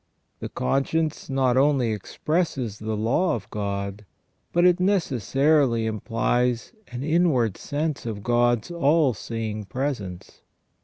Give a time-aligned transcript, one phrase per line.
[0.39, 4.03] The conscience not only expresses the law of God,
[4.51, 10.41] but it necessarily implies an inward sense of God's all seeing presence.